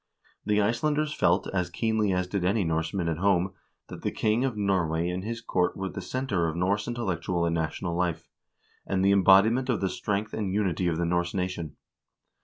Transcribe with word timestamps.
The 0.43 0.59
Icelanders 0.63 1.13
felt 1.13 1.45
as 1.53 1.69
keenly 1.69 2.11
as 2.11 2.25
did 2.25 2.43
any 2.43 2.63
Norseman 2.63 3.07
at 3.07 3.19
home 3.19 3.53
that 3.87 4.01
the 4.01 4.09
king 4.09 4.43
of 4.43 4.57
Norway 4.57 5.07
and 5.09 5.23
his 5.23 5.41
court 5.41 5.77
were 5.77 5.89
the 5.89 6.01
center 6.01 6.47
of 6.47 6.55
Norse 6.55 6.87
intellectual 6.87 7.45
and 7.45 7.53
national 7.53 7.95
life, 7.95 8.27
and 8.83 9.05
the 9.05 9.11
embodiment 9.11 9.69
of 9.69 9.79
the 9.79 9.89
strength 9.89 10.33
and 10.33 10.51
unity 10.55 10.87
of 10.87 10.97
the 10.97 11.05
Norse 11.05 11.35
nation. 11.35 11.75